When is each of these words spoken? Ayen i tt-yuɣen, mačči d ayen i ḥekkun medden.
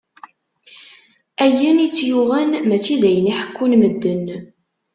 Ayen 1.43 1.77
i 1.85 1.87
tt-yuɣen, 1.89 2.49
mačči 2.67 2.95
d 3.01 3.03
ayen 3.09 3.31
i 3.31 3.33
ḥekkun 3.39 3.73
medden. 3.81 4.25